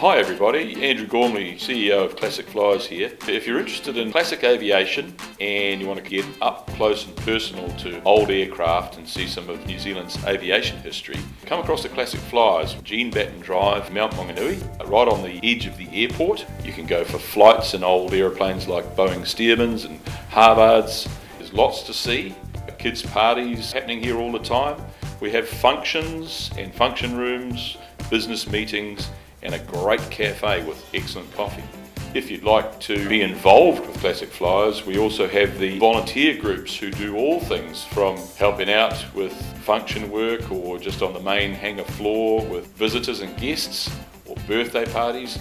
[0.00, 3.12] Hi everybody, Andrew Gormley, CEO of Classic Flyers here.
[3.28, 7.68] If you're interested in classic aviation and you want to get up close and personal
[7.80, 12.18] to old aircraft and see some of New Zealand's aviation history, come across the Classic
[12.18, 16.46] Flyers, Jean Batten Drive, Mount Maunganui, uh, right on the edge of the airport.
[16.64, 21.10] You can go for flights in old aeroplanes like Boeing Stearmans and Harvards.
[21.36, 22.34] There's lots to see.
[22.66, 24.82] Uh, kids' parties happening here all the time.
[25.20, 27.76] We have functions and function rooms,
[28.08, 29.10] business meetings,
[29.42, 31.64] and a great cafe with excellent coffee.
[32.12, 36.76] If you'd like to be involved with Classic Flyers, we also have the volunteer groups
[36.76, 41.52] who do all things from helping out with function work or just on the main
[41.52, 43.88] hangar floor with visitors and guests
[44.26, 45.38] or birthday parties,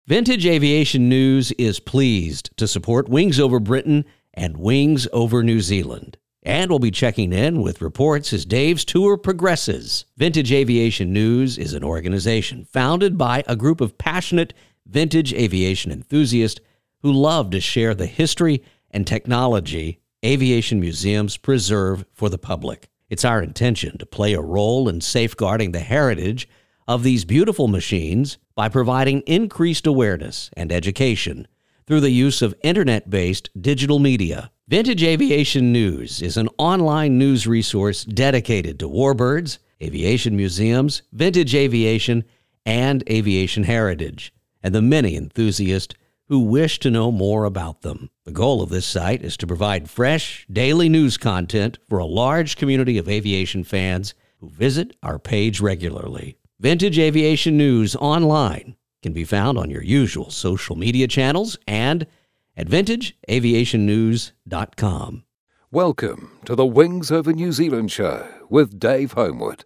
[0.08, 6.16] Vintage Aviation News is pleased to support Wings Over Britain and Wings Over New Zealand.
[6.44, 10.06] And we'll be checking in with reports as Dave's tour progresses.
[10.16, 14.54] Vintage Aviation News is an organization founded by a group of passionate
[14.86, 16.62] vintage aviation enthusiasts
[17.02, 22.88] who love to share the history and technology aviation museums preserve for the public.
[23.10, 26.48] It's our intention to play a role in safeguarding the heritage
[26.88, 31.48] of these beautiful machines by providing increased awareness and education
[31.86, 34.52] through the use of internet based digital media.
[34.68, 42.24] Vintage Aviation News is an online news resource dedicated to warbirds, aviation museums, vintage aviation,
[42.66, 45.96] and aviation heritage, and the many enthusiasts
[46.28, 48.10] who wish to know more about them.
[48.26, 52.58] The goal of this site is to provide fresh, daily news content for a large
[52.58, 56.37] community of aviation fans who visit our page regularly.
[56.60, 62.08] Vintage Aviation News online can be found on your usual social media channels and
[62.56, 65.24] at vintageaviationnews.com.
[65.70, 69.66] Welcome to the Wings Over New Zealand show with Dave Homewood.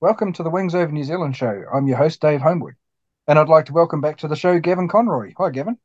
[0.00, 1.62] Welcome to the Wings Over New Zealand show.
[1.72, 2.74] I'm your host, Dave Homewood,
[3.28, 5.34] and I'd like to welcome back to the show Gavin Conroy.
[5.38, 5.78] Hi, Gavin.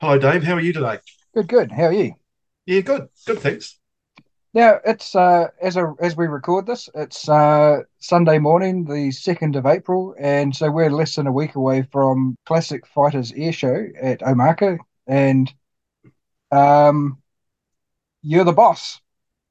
[0.00, 0.44] Hello, Dave.
[0.44, 0.96] How are you today?
[1.34, 1.70] Good, good.
[1.70, 2.14] How are you?
[2.64, 3.08] Yeah, good.
[3.26, 3.78] Good, thanks.
[4.54, 9.56] Now it's uh, as a, as we record this, it's uh, Sunday morning, the second
[9.56, 13.86] of April, and so we're less than a week away from Classic Fighters Air Show
[14.00, 15.52] at Omaka, and
[16.50, 17.22] um,
[18.20, 19.00] you're the boss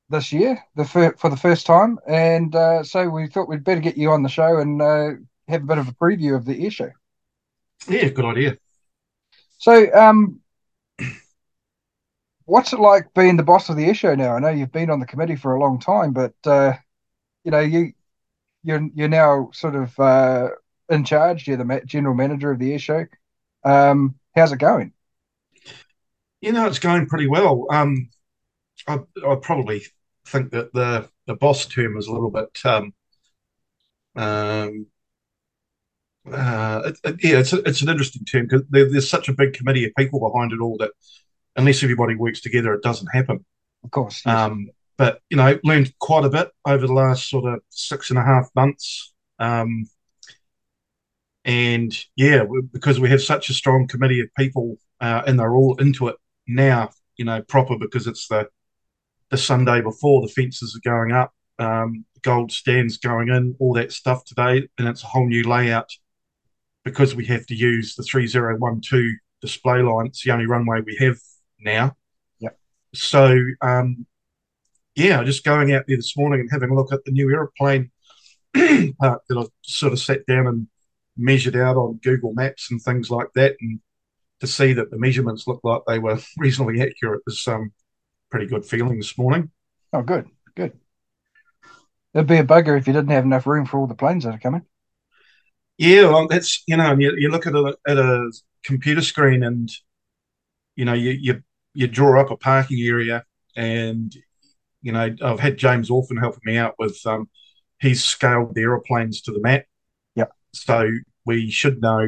[0.09, 3.81] this year, the fir- for the first time, and uh, so we thought we'd better
[3.81, 5.11] get you on the show and uh,
[5.47, 6.91] have a bit of a preview of the air show.
[7.87, 8.57] Yeah, good idea.
[9.57, 10.40] So, um,
[12.51, 14.35] what's it like being the boss of the show now?
[14.35, 16.73] I know you've been on the committee for a long time, but uh,
[17.45, 17.93] you know you
[18.61, 20.49] you're you're now sort of uh,
[20.89, 21.47] in charge.
[21.47, 23.05] You're the general manager of the show.
[23.63, 24.91] Um, how's it going?
[26.41, 27.67] You know, it's going pretty well.
[27.71, 28.09] Um,
[28.85, 29.83] I, I probably
[30.25, 32.59] think that the the boss term is a little bit.
[32.65, 32.93] Um,
[34.17, 34.87] um,
[36.29, 39.33] uh, it, it, yeah, it's a, it's an interesting term because there, there's such a
[39.33, 40.91] big committee of people behind it all that
[41.55, 43.45] unless everybody works together, it doesn't happen.
[43.83, 44.21] Of course.
[44.25, 44.35] Yes.
[44.35, 48.19] Um, but you know, learned quite a bit over the last sort of six and
[48.19, 49.13] a half months.
[49.39, 49.89] Um,
[51.43, 55.75] and yeah, because we have such a strong committee of people, uh, and they're all
[55.77, 56.17] into it
[56.47, 56.91] now.
[57.17, 58.47] You know, proper because it's the
[59.29, 63.91] the Sunday before the fences are going up, um, gold stands going in, all that
[63.91, 65.89] stuff today, and it's a whole new layout
[66.83, 70.07] because we have to use the three zero one two display line.
[70.07, 71.17] It's the only runway we have
[71.61, 71.95] now.
[72.39, 72.57] Yep.
[72.93, 74.05] So, um,
[74.95, 77.91] yeah, just going out there this morning and having a look at the new aeroplane
[78.53, 80.67] park that I sort of sat down and
[81.17, 83.79] measured out on Google Maps and things like that, and
[84.39, 87.71] to see that the measurements looked like they were reasonably accurate was um,
[88.29, 89.51] pretty good feeling this morning.
[89.93, 90.73] Oh, good, good.
[92.13, 94.35] It'd be a bugger if you didn't have enough room for all the planes that
[94.35, 94.63] are coming.
[95.77, 98.31] Yeah, well, that's you know, you, you look at a at a
[98.63, 99.71] computer screen and
[100.75, 101.43] you know you you
[101.73, 103.23] you draw up a parking area
[103.55, 104.15] and
[104.81, 107.29] you know I've had James Orphan helping me out with um,
[107.79, 109.65] he's scaled the aeroplanes to the map.
[110.15, 110.25] Yeah.
[110.53, 110.89] So
[111.25, 112.07] we should know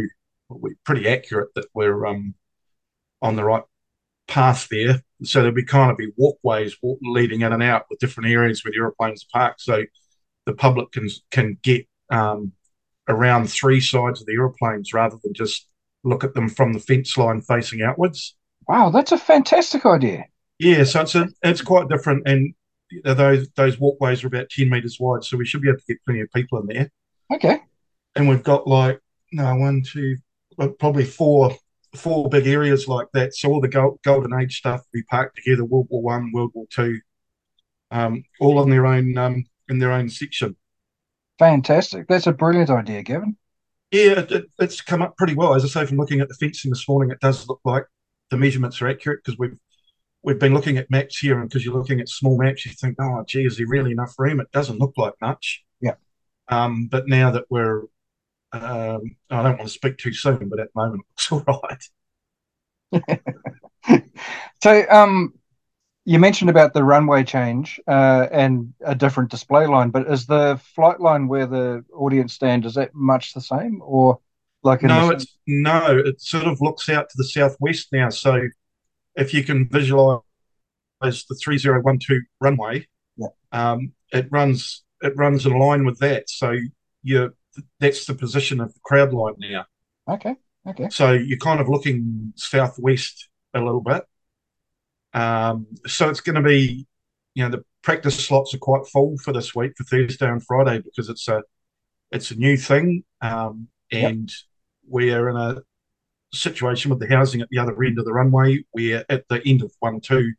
[0.49, 2.35] we're pretty accurate that we're um,
[3.21, 3.63] on the right
[4.27, 5.01] path there.
[5.23, 8.71] So there'll be kind of be walkways leading in and out with different areas where
[8.71, 9.83] the aeroplanes park, so
[10.45, 12.51] the public can can get um,
[13.07, 15.67] around three sides of the aeroplanes rather than just
[16.03, 18.35] look at them from the fence line facing outwards.
[18.67, 20.25] Wow, that's a fantastic idea.
[20.59, 22.53] Yeah, so it's a, it's quite different, and
[23.03, 26.03] those those walkways are about ten meters wide, so we should be able to get
[26.05, 26.91] plenty of people in there.
[27.33, 27.59] Okay.
[28.15, 28.99] And we've got like
[29.31, 30.17] no one, two,
[30.79, 31.55] probably four
[31.95, 33.35] four big areas like that.
[33.35, 36.65] So all the gold, golden age stuff we parked together, World War One, World War
[36.69, 36.99] Two,
[37.91, 40.55] um, all on their own um, in their own section.
[41.39, 42.07] Fantastic!
[42.07, 43.37] That's a brilliant idea, Gavin.
[43.91, 45.53] Yeah, it, it, it's come up pretty well.
[45.55, 47.85] As I say, from looking at the fencing this morning, it does look like
[48.33, 49.55] the measurements are accurate because we've
[50.23, 52.95] we've been looking at maps here, and because you're looking at small maps, you think,
[52.99, 54.39] oh, gee, is there really enough room?
[54.39, 55.63] It doesn't look like much.
[55.79, 55.95] Yeah.
[56.47, 57.83] Um, but now that we're,
[58.51, 61.61] um, I don't want to speak too soon, but at the moment it looks all
[63.91, 64.03] right.
[64.63, 65.33] so, um,
[66.05, 70.59] you mentioned about the runway change uh, and a different display line, but is the
[70.75, 74.19] flight line where the audience stand is that much the same, or
[74.63, 75.09] like no?
[75.09, 76.01] It's no.
[76.05, 78.09] It sort of looks out to the southwest now.
[78.09, 78.47] So
[79.15, 80.21] if you can visualize
[81.01, 82.87] the three zero one two runway,
[83.17, 83.27] yeah.
[83.51, 86.29] um, it runs it runs in line with that.
[86.29, 86.55] So
[87.03, 87.33] you
[87.79, 89.65] that's the position of the crowd line now.
[90.07, 90.35] Okay.
[90.67, 90.89] Okay.
[90.89, 94.03] So you're kind of looking southwest a little bit.
[95.13, 96.87] Um, so it's going to be,
[97.35, 100.79] you know, the practice slots are quite full for this week for Thursday and Friday
[100.79, 101.43] because it's a
[102.11, 104.31] it's a new thing, um, and
[104.83, 104.89] yep.
[104.89, 105.61] we're in a
[106.33, 108.63] situation with the housing at the other end of the runway.
[108.73, 110.33] We're at the end of one two,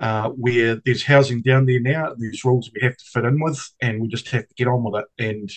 [0.00, 3.70] uh, where there's housing down there now, there's rules we have to fit in with,
[3.80, 5.24] and we just have to get on with it.
[5.24, 5.50] And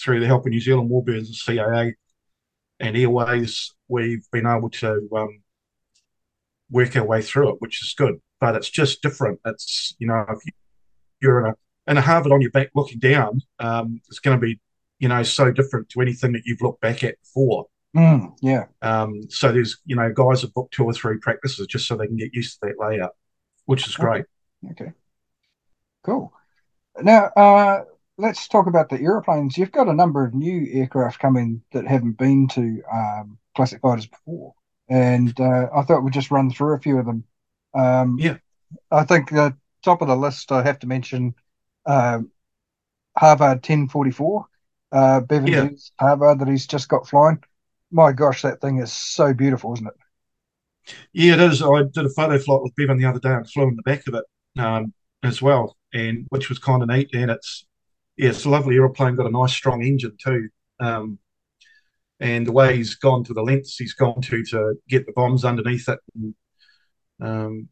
[0.00, 1.92] through the help of New Zealand Warbirds and CAA
[2.80, 5.42] and Airways, we've been able to um,
[6.70, 8.20] work our way through it, which is good.
[8.40, 9.40] But it's just different.
[9.44, 10.38] It's you know if
[11.20, 11.54] you're in a
[11.90, 14.60] in a Harvard on your back looking down, um, it's going to be
[14.98, 17.66] you know so different to anything that you've looked back at before.
[17.96, 18.64] Mm, yeah.
[18.82, 22.06] Um, so there's you know guys have booked two or three practices just so they
[22.06, 23.14] can get used to that layout,
[23.66, 24.24] which is great.
[24.64, 24.84] Okay.
[24.84, 24.92] okay.
[26.04, 26.32] Cool.
[27.00, 27.84] Now uh,
[28.18, 29.56] let's talk about the aeroplanes.
[29.56, 34.06] You've got a number of new aircraft coming that haven't been to um, classic fighters
[34.06, 34.54] before
[34.88, 37.24] and uh, I thought we'd just run through a few of them.
[37.74, 38.36] Um, yeah,
[38.90, 41.34] I think the top of the list I have to mention
[41.86, 42.20] uh,
[43.16, 44.46] Harvard 1044,
[44.94, 45.68] uh, Bevan yeah.
[45.98, 47.42] Harvard that he's just got flying.
[47.90, 50.94] My gosh, that thing is so beautiful, isn't it?
[51.12, 51.62] Yeah, it is.
[51.62, 54.06] I did a photo flight with Bevan the other day and flew in the back
[54.06, 54.24] of it
[54.58, 57.10] um, as well, and which was kind of neat.
[57.12, 57.66] And it's
[58.16, 59.16] yeah, it's a lovely aeroplane.
[59.16, 60.48] Got a nice strong engine too.
[60.78, 61.18] Um,
[62.20, 65.44] and the way he's gone to the lengths he's gone to to get the bombs
[65.44, 66.34] underneath it and,
[67.20, 67.68] um,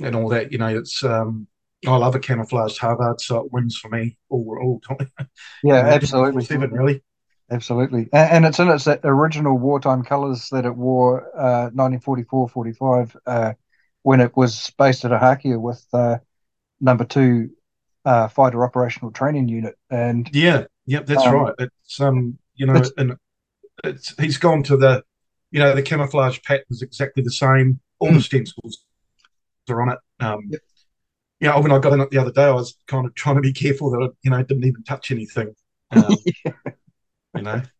[0.00, 0.52] and all that.
[0.52, 1.46] You know, it's um,
[1.86, 5.10] I love a camouflaged Harvard, so it wins for me all all time.
[5.62, 7.02] Yeah, absolutely, seven really.
[7.50, 13.16] Absolutely, and, and, it's in its original wartime colours that it wore, uh, 1944, 45,
[13.26, 13.52] uh,
[14.02, 16.18] when it was based at Ohakea with uh,
[16.80, 17.50] number two
[18.04, 19.76] uh, fighter operational training unit.
[19.90, 21.54] And yeah, yep, that's um, right.
[21.58, 23.16] It's um, you know, and
[23.84, 25.02] it's, he's gone to the,
[25.50, 27.80] you know, the camouflage pattern is exactly the same.
[27.98, 28.14] All mm.
[28.14, 28.84] the stencils
[29.68, 29.98] are on it.
[30.20, 30.60] Um, yep.
[31.40, 33.36] You know, when I got in it the other day, I was kind of trying
[33.36, 35.54] to be careful that I, you know, didn't even touch anything.
[35.90, 36.52] Um, yeah.
[37.34, 37.62] You know.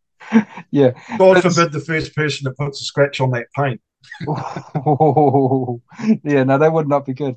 [0.71, 0.93] Yeah.
[1.19, 1.57] God That's...
[1.57, 3.81] forbid the first person that puts a scratch on that paint.
[4.29, 5.83] oh,
[6.23, 7.35] yeah, no, that would not be good.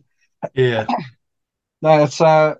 [0.53, 0.85] Yeah.
[1.81, 2.55] No, it's uh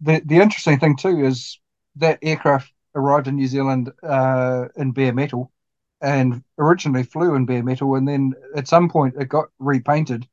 [0.00, 1.58] the the interesting thing too is
[1.96, 5.52] that aircraft arrived in New Zealand uh, in bare metal
[6.00, 7.94] and originally flew in bare metal.
[7.94, 10.26] And then at some point it got repainted,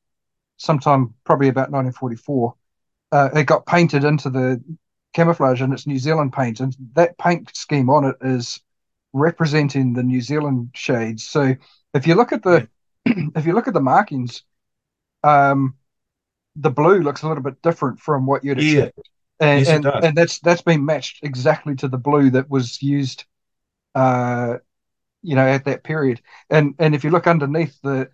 [0.58, 2.56] sometime probably about 1944.
[3.12, 4.62] Uh, it got painted into the
[5.14, 6.60] camouflage and it's New Zealand paint.
[6.60, 8.62] And that paint scheme on it is
[9.14, 11.24] representing the New Zealand shades.
[11.26, 11.56] So
[11.94, 12.68] if you look at the
[13.06, 14.44] if you look at the markings,
[15.24, 15.76] um,
[16.56, 18.60] the blue looks a little bit different from what you'd Yeah.
[18.60, 19.10] expect,
[19.40, 23.26] and Yes, and, and that's that's been matched exactly to the blue that was used,
[23.96, 24.58] uh,
[25.24, 26.22] you know, at that period.
[26.50, 28.10] And and if you look underneath the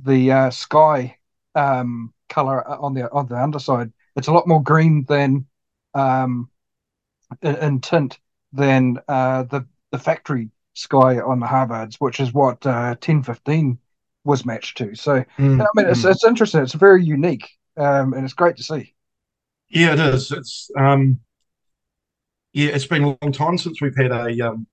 [0.00, 1.15] the uh, sky
[1.56, 5.46] um, color on the on the underside, it's a lot more green than
[5.94, 6.50] um,
[7.42, 8.18] in, in tint
[8.52, 13.78] than uh, the the factory sky on the Harvards, which is what uh, 1015
[14.24, 14.94] was matched to.
[14.94, 16.10] So Mm, I mean, it's mm.
[16.10, 16.62] it's interesting.
[16.62, 18.94] It's very unique, um, and it's great to see.
[19.68, 20.32] Yeah, it is.
[20.32, 21.20] It's um,
[22.52, 24.66] yeah, it's been a long time since we've had a um,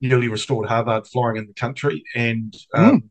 [0.00, 3.10] newly restored Harvard flying in the country, and um,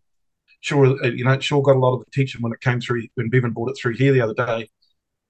[0.62, 3.30] sure, uh, you know, sure got a lot of attention when it came through when
[3.30, 4.70] Bevan brought it through here the other day.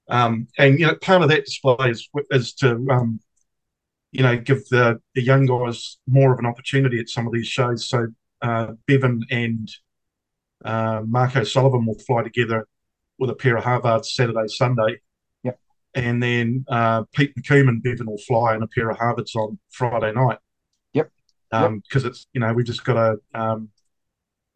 [0.09, 3.19] Um, and you know, part of that display is is to um,
[4.11, 7.47] you know give the the young guys more of an opportunity at some of these
[7.47, 7.87] shows.
[7.87, 8.07] So
[8.41, 9.71] uh, Bevan and
[10.63, 12.67] uh, Mark O'Sullivan will fly together
[13.17, 14.99] with a pair of Harvards Saturday, Sunday.
[15.43, 15.59] Yep.
[15.93, 19.59] And then uh, Pete McComb and Bevan will fly in a pair of Harvards on
[19.69, 20.39] Friday night.
[20.93, 21.11] Yep.
[21.51, 23.69] Because it's, you know, we've just got to um,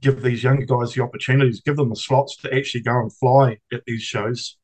[0.02, 3.58] give these younger guys the opportunities, give them the slots to actually go and fly
[3.74, 4.58] at these shows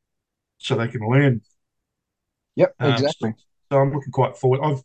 [0.58, 1.42] so they can learn.
[2.56, 3.34] Yep, Um, exactly.
[3.70, 4.60] So I'm looking quite forward.
[4.62, 4.82] I've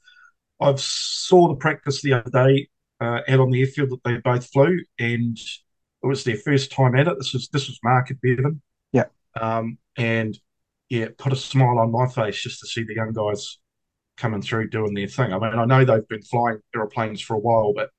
[0.60, 4.50] I've saw the practice the other day uh, out on the airfield that they both
[4.52, 7.18] flew, and it was their first time at it.
[7.18, 8.62] This was this was Mark and Bevan.
[8.92, 9.06] Yeah.
[9.40, 10.38] Um, and
[10.90, 13.60] yeah, put a smile on my face just to see the young guys
[14.18, 15.34] coming through doing their thing.
[15.34, 17.90] I mean, I know they've been flying aeroplanes for a while, but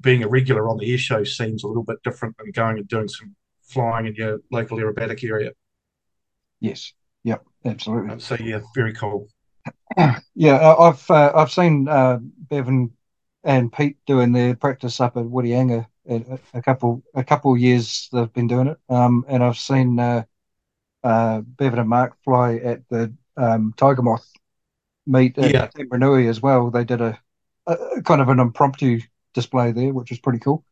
[0.00, 2.88] being a regular on the air show seems a little bit different than going and
[2.88, 5.52] doing some flying in your local aerobatic area.
[6.60, 6.92] Yes.
[7.24, 7.44] Yep.
[7.64, 8.20] Absolutely.
[8.20, 9.28] So yeah, very cool.
[10.34, 12.92] Yeah, I've uh, I've seen uh, Bevan
[13.42, 18.08] and Pete doing their practice up at Whitianga a, a couple a couple of years
[18.12, 18.78] they've been doing it.
[18.88, 20.24] Um, and I've seen uh,
[21.04, 24.28] uh, Bevan and Mark fly at the um, Tiger Moth
[25.06, 26.28] meet at Yeah.
[26.28, 26.70] As well.
[26.70, 27.18] They did a,
[27.66, 29.00] a kind of an impromptu
[29.34, 30.64] display there, which was pretty cool.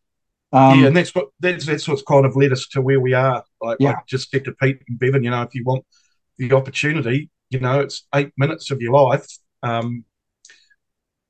[0.52, 3.14] Um, yeah, and that's what that's that's what's kind of led us to where we
[3.14, 3.44] are.
[3.60, 3.90] Like, Yeah.
[3.90, 5.24] like just get to Pete and Bevan.
[5.24, 5.84] You know, if you want
[6.38, 9.26] the opportunity, you know, it's eight minutes of your life
[9.62, 10.04] um,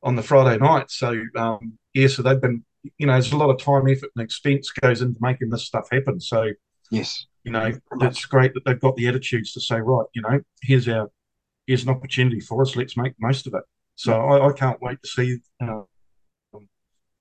[0.03, 0.91] on the Friday night.
[0.91, 2.65] So um, yeah, so they've been,
[2.99, 5.89] you know, there's a lot of time, effort, and expense goes into making this stuff
[5.91, 6.21] happen.
[6.21, 6.51] So
[6.91, 7.27] yes.
[7.43, 10.89] you know, it's great that they've got the attitudes to say, right, you know, here's
[10.89, 11.11] our
[11.67, 12.77] here's an opportunity for us.
[12.77, 13.63] Let's make most of it.
[13.97, 15.83] So I, I can't wait to see uh,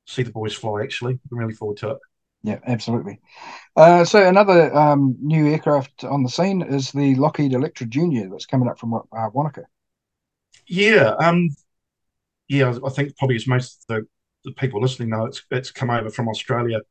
[0.05, 0.83] see the boys fly.
[0.83, 1.97] Actually, I'm really forward to it.
[2.43, 3.19] Yeah, absolutely.
[3.75, 8.45] Uh, so another um, new aircraft on the scene is the Lockheed Electra Junior that's
[8.45, 9.63] coming up from uh, Wanaka.
[10.67, 11.50] Yeah, um,
[12.47, 14.07] yeah, I think probably as most of the,
[14.43, 16.81] the people listening know, it's it's come over from Australia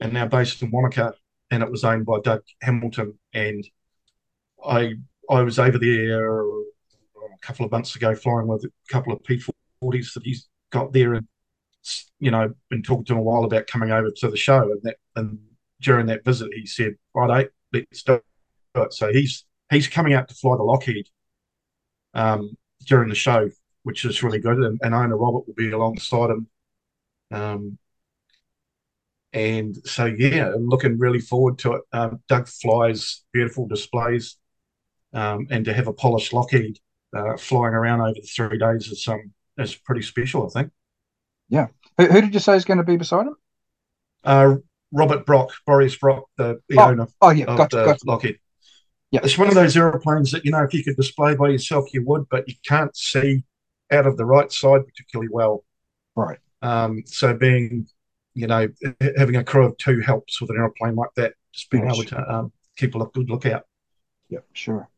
[0.00, 1.14] and now based in Wanaka,
[1.50, 3.18] and it was owned by Doug Hamilton.
[3.32, 3.66] And
[4.64, 4.94] I
[5.30, 6.64] I was over there a
[7.42, 11.26] couple of months ago flying with a couple of P40s that he's got there, and
[12.18, 14.62] you know, been talking to him a while about coming over to the show.
[14.62, 15.38] And that and
[15.80, 18.20] during that visit, he said, "Right, let's do
[18.74, 21.08] it." So he's he's coming out to fly the Lockheed.
[22.14, 22.56] Um,
[22.86, 23.50] during the show,
[23.82, 24.58] which is really good.
[24.58, 26.46] And, and owner Robert will be alongside him.
[27.30, 27.78] Um,
[29.32, 31.82] and so, yeah, I'm looking really forward to it.
[31.92, 34.36] Um, Doug flies beautiful displays,
[35.12, 36.78] um, and to have a polished Lockheed
[37.14, 40.72] uh, flying around over the three days is um is pretty special, I think.
[41.50, 41.66] Who,
[42.06, 43.36] who did you say is going to be beside him?
[44.24, 44.56] Uh,
[44.92, 48.06] Robert Brock, Boris Brock, the, the Oh, owner Oh, yeah, of gotcha, gotcha.
[48.06, 48.38] Lockheed.
[49.10, 49.20] Yeah.
[49.24, 52.04] It's one of those aeroplanes that, you know, if you could display by yourself, you
[52.06, 53.42] would, but you can't see
[53.90, 55.64] out of the right side particularly well.
[56.14, 56.38] Right.
[56.62, 57.86] Um, so being,
[58.34, 58.68] you know,
[59.16, 61.94] having a crew of two helps with an aeroplane like that, just being Yes.
[61.94, 63.62] able to um, keep a good lookout.
[64.28, 64.88] Yep, sure.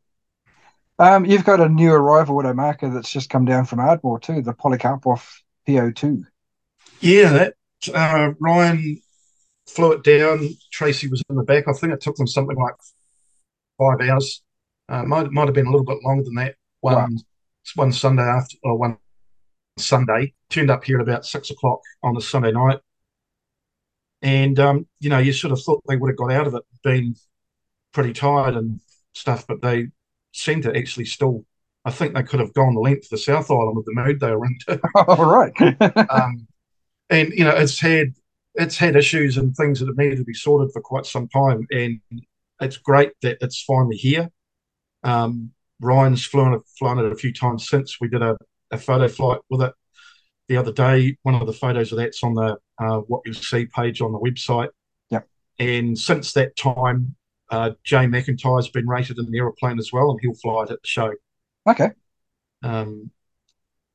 [0.99, 4.42] Um, you've got a new arrival at Omaka that's just come down from Ardmore too,
[4.42, 5.25] the Polikarpov
[5.66, 6.25] PO2.
[7.00, 7.54] Yeah, that
[7.95, 9.00] uh, Ryan
[9.69, 10.49] flew it down.
[10.73, 11.64] Tracy was in the back.
[11.69, 12.75] I think it took them something like
[13.78, 14.42] five hours.
[14.88, 16.57] Uh, might might have been a little bit longer than that.
[16.80, 17.09] One Wow.
[17.76, 18.99] one Sunday after or one
[19.78, 22.80] Sunday turned up here at about six o'clock on a Sunday night,
[24.23, 26.62] and um, you know you sort of thought they would have got out of it
[26.83, 27.14] been
[27.92, 28.80] pretty tired and
[29.14, 29.88] stuff, but they
[30.33, 31.45] seemed to actually still.
[31.85, 34.21] I think they could have gone the length of the South Island with the mood
[34.21, 34.80] they were into.
[34.97, 35.52] All right.
[36.11, 36.47] um,
[37.11, 38.14] and you know it's had
[38.55, 41.67] it's had issues and things that have needed to be sorted for quite some time,
[41.71, 42.00] and
[42.61, 44.31] it's great that it's finally here.
[45.02, 48.00] Um, Ryan's flown it, flown it a few times since.
[48.00, 48.37] We did a,
[48.71, 49.73] a photo flight with it
[50.49, 51.17] the other day.
[51.23, 54.19] One of the photos of that's on the uh, what you see page on the
[54.19, 54.69] website.
[55.59, 57.14] and since that time,
[57.50, 60.83] uh, Jay McIntyre's been rated in the aeroplane as well, and he'll fly it at
[60.83, 61.12] the show.
[61.69, 61.90] Okay.
[62.62, 63.11] Um,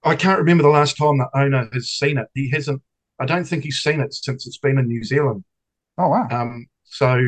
[0.04, 2.28] I can't remember the last time the owner has seen it.
[2.34, 2.82] He hasn't.
[3.20, 5.44] I don't think he's seen it since it's been in New Zealand.
[5.98, 6.28] Oh wow.
[6.30, 7.20] Um, so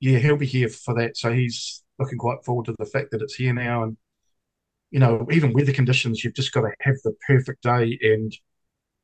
[0.00, 1.16] yeah, he'll be here for that.
[1.16, 3.84] So he's looking quite forward to the fact that it's here now.
[3.84, 3.96] And
[4.90, 7.98] you know, even weather conditions, you've just got to have the perfect day.
[8.02, 8.32] And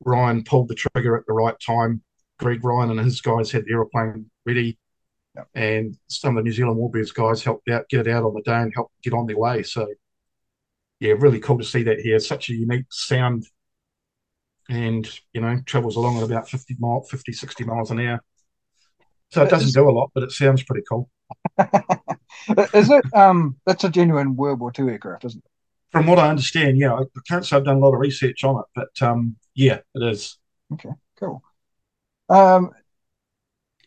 [0.01, 2.03] Ryan pulled the trigger at the right time.
[2.39, 4.79] Greg Ryan and his guys had the aeroplane ready.
[5.37, 5.49] Yep.
[5.55, 8.43] And some of the New Zealand Warbirds guys helped out get it out on the
[8.43, 9.63] day and help get on their way.
[9.63, 9.87] So
[11.01, 12.19] yeah, really cool to see that here.
[12.19, 13.47] Such a unique sound
[14.69, 18.21] and, you know, travels along at about 50 mile, 50, 60 miles an hour.
[19.31, 21.11] So it doesn't do a lot, but it sounds pretty cool.
[22.75, 23.05] is it?
[23.15, 25.51] Um, that's a genuine World War II aircraft, isn't it?
[25.91, 28.61] From what I understand, yeah, I can't say I've done a lot of research on
[28.61, 30.39] it, but um, yeah, it is.
[30.73, 31.43] Okay, cool.
[32.29, 32.73] Um,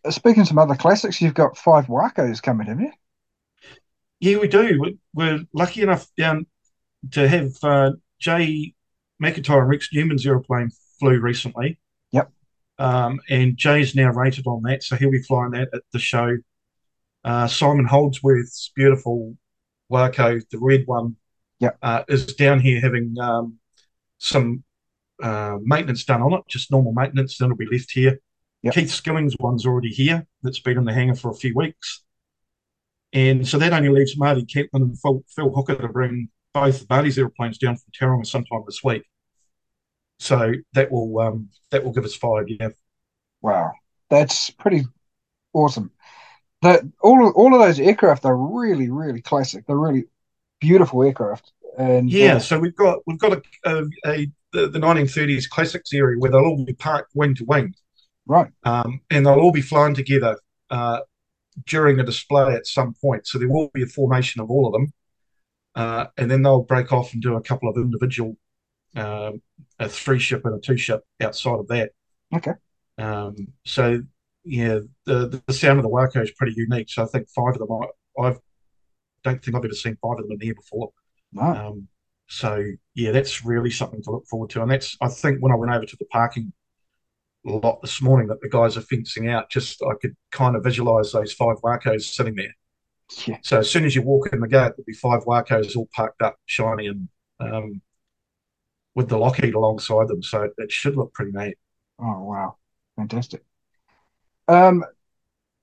[0.09, 2.91] speaking of some other classics, you've got five Wacos coming, haven't you?
[4.19, 4.98] Yeah, we do.
[5.13, 6.45] We're lucky enough down
[7.12, 8.74] to have uh, Jay
[9.22, 11.80] McIntyre and Rex Newman's aeroplane flew recently.
[12.12, 12.32] Yep.
[12.78, 16.38] Um, and Jay's now rated on that, so he'll be flying that at the show.
[17.24, 19.36] Uh, Simon Holdsworth's beautiful
[19.90, 21.16] Waco, the red one,
[21.60, 21.78] Yep.
[21.82, 23.60] uh, is down here having um,
[24.18, 24.64] some
[25.22, 27.38] uh, maintenance done on it, just normal maintenance.
[27.38, 28.20] Then it'll be left here.
[28.64, 28.74] Yep.
[28.74, 30.26] Keith Skilling's one's already here.
[30.42, 32.04] That's been in the hangar for a few weeks.
[33.12, 37.18] And so that only leaves Marty Kempman and Phil, Phil Hooker to bring both Marty's
[37.18, 39.04] airplanes down from Tauranga sometime this week.
[40.20, 42.46] So that will um, that will give us five.
[42.48, 42.70] Yeah,
[43.42, 43.72] Wow,
[44.10, 44.84] that's pretty
[45.54, 45.92] awesome.
[46.62, 49.66] That all of, all of those aircraft are really, really classic.
[49.66, 50.06] They're really
[50.60, 51.54] beautiful aircraft.
[51.78, 52.36] And yeah.
[52.36, 56.32] uh, So we've got we've got a, a, a the, the 1930s classics area where
[56.32, 57.74] they'll all be parked wing to wing,
[58.25, 58.51] right.
[58.63, 60.38] um, and they'll all be flying together
[60.70, 61.00] uh,
[61.66, 63.25] during a display at some point.
[63.27, 64.92] So there will be a formation of all of them,
[65.75, 68.38] uh, and then they'll break off and do a couple of individual,
[68.96, 69.42] um,
[69.79, 71.92] a three ship and a two ship outside of that.
[72.36, 72.53] Okay.
[72.98, 74.01] Um, so
[74.44, 76.90] yeah, the the sound of the Waco is pretty unique.
[76.90, 78.40] So I think five of them, I, I've
[79.24, 80.92] don't think I've ever seen five of them in here before.
[81.34, 81.44] No.
[81.44, 81.88] Um,
[82.27, 82.64] so
[82.96, 84.62] yeah, that's really something to look forward to.
[84.62, 86.53] And that's I think when I went over to the parking
[87.46, 91.12] lot this morning that the guys are fencing out, just I could kind of visualize
[91.12, 92.55] those five Wacos sitting there.
[93.25, 93.37] Yeah.
[93.43, 96.22] So as soon as you walk in the gate, there'll be five Wacos all parked
[96.22, 97.81] up, shiny and um,
[98.95, 100.22] with the Lockheed alongside them.
[100.22, 101.57] So it, should look pretty neat.
[102.00, 102.57] Oh wow,
[102.95, 103.43] fantastic.
[104.48, 104.83] Um,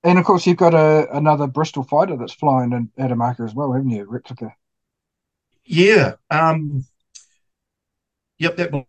[0.02, 3.54] and of course you've got a another Bristol fighter that's flying in, at Omaka as
[3.54, 4.04] well, haven't you?
[4.04, 4.54] Replica.
[5.64, 6.14] Yeah.
[6.30, 6.84] Um,
[8.38, 8.86] yep, that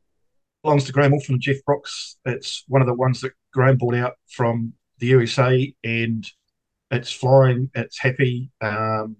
[0.63, 2.17] belongs to Graham Wolfen and Jeff Brooks.
[2.25, 6.29] It's one of the ones that Graham bought out from the USA, and
[6.91, 7.69] it's flying.
[7.75, 8.51] It's happy.
[8.61, 9.17] Um,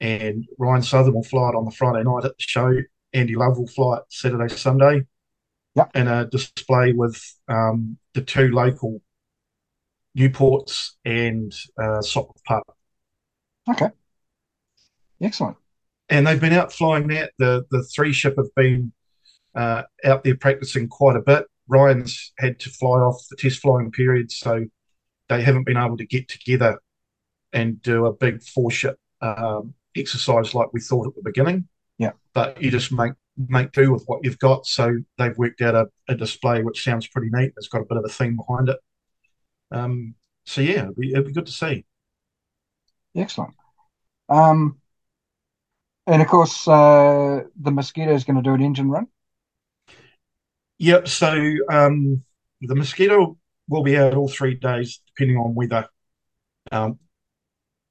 [0.00, 2.76] and Ryan Southern will fly it on the Friday night at the show.
[3.12, 5.06] Andy Love will fly it Saturday, Sunday.
[5.76, 5.90] Yep.
[5.94, 9.00] And a display with um, the two local
[10.16, 12.62] Nieuports and uh, Sopwith Pup.
[13.68, 13.88] Okay.
[15.20, 15.56] Excellent.
[16.08, 17.32] and they've been out flying that.
[17.38, 18.92] The the three ship have been
[19.54, 21.46] uh, out there practicing quite a bit.
[21.66, 24.66] Ryan's had to fly off the test flying period, so
[25.28, 26.80] they haven't been able to get together
[27.52, 31.68] and do a big four ship um, exercise like we thought at the beginning.
[31.98, 32.12] Yeah.
[32.32, 34.66] But you just make make do with what you've got.
[34.66, 37.52] So they've worked out a, a display which sounds pretty neat.
[37.56, 38.78] It's got a bit of a theme behind it.
[39.70, 41.84] Um, so yeah, it'd be, it'd be good to see.
[43.16, 43.54] Excellent.
[44.28, 44.78] Um,
[46.06, 49.06] and of course, uh, the Mosquito is going to do an engine run.
[50.78, 51.08] Yep.
[51.08, 52.22] So um,
[52.60, 55.88] the mosquito will be out all three days, depending on weather.
[56.72, 56.98] Um,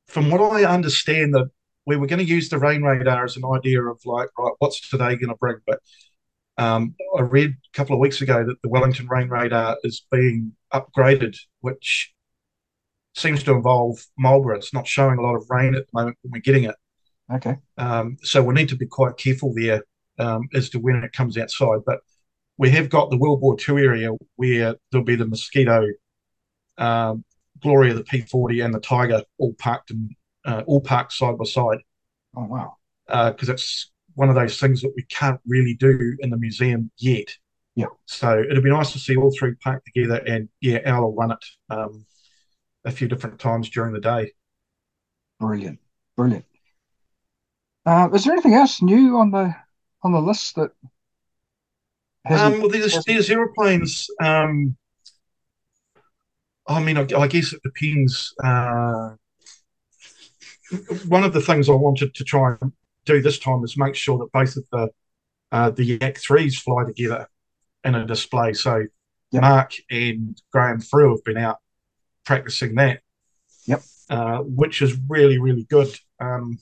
[0.08, 1.50] from what I understand, that
[1.86, 4.90] we were going to use the rain radar as an idea of like, right, what's
[4.90, 5.58] today going to bring?
[5.66, 5.80] But
[6.58, 10.54] um, I read a couple of weeks ago that the Wellington rain radar is being
[10.74, 12.14] upgraded, which
[13.16, 14.58] seems to involve Marlborough.
[14.58, 16.76] It's not showing a lot of rain at the moment when we're getting it.
[17.34, 17.58] Okay.
[17.78, 19.84] Um, so we need to be quite careful there
[20.20, 21.80] um, as to when it comes outside.
[21.86, 22.00] But
[22.64, 25.86] we have got the World War II area where there'll be the Mosquito,
[26.78, 27.26] um,
[27.62, 30.12] Gloria, the P40, and the Tiger all parked and
[30.46, 31.80] uh, all parked side by side
[32.38, 32.78] Oh wow.
[33.32, 37.36] because it's one of those things that we can't really do in the museum yet.
[37.76, 37.88] Yeah.
[38.06, 41.32] So it'd be nice to see all three parked together, and yeah, Al will run
[41.32, 42.06] it um,
[42.86, 44.32] a few different times during the day.
[45.38, 45.80] Brilliant.
[46.16, 46.46] Brilliant.
[47.86, 49.54] Uh, is there anything else new on the
[50.02, 50.72] on the list that?
[52.30, 54.08] Um, well, there's, there's aeroplanes.
[54.22, 54.78] Um,
[56.68, 58.34] I mean, I, I guess it depends.
[58.44, 59.12] Uh,
[61.08, 62.72] one of the things I wanted to try and
[63.06, 64.90] do this time is make sure that both of the
[65.52, 67.28] uh, the Yak threes fly together
[67.84, 68.54] in a display.
[68.54, 68.86] So
[69.34, 69.42] Yep.
[69.42, 71.58] Mark and Graham Frew have been out
[72.24, 73.02] practicing that.
[73.66, 73.82] Yep.
[74.10, 75.90] Uh, which is really really good.
[76.20, 76.60] Um,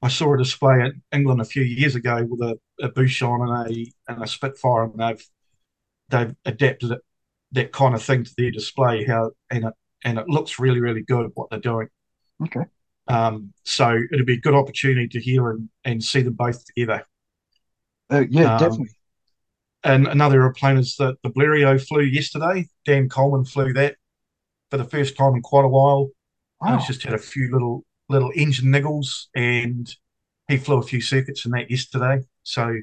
[0.00, 3.70] I saw a display in England a few years ago with a, a Buchon and
[3.70, 5.26] a and a Spitfire, and they've
[6.08, 7.00] they've adapted it
[7.52, 9.04] that kind of thing to their display.
[9.04, 11.88] How and it and it looks really really good what they're doing.
[12.44, 12.64] Okay.
[13.08, 17.06] Um, so it'd be a good opportunity to hear and, and see them both together.
[18.10, 18.94] Uh, yeah, Um, definitely.
[19.84, 22.68] And another aeroplane is that the Blériot flew yesterday.
[22.84, 23.96] Dan Coleman flew that
[24.70, 26.10] for the first time in quite a while.
[26.60, 26.76] Wow.
[26.76, 29.88] it's just had a few little little engine niggles, and
[30.48, 32.24] he flew a few circuits in that yesterday.
[32.42, 32.74] So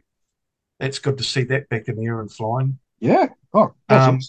[0.79, 2.79] it's good to see that back in the air and flying.
[2.99, 3.27] Yeah.
[3.53, 4.19] Oh, Um.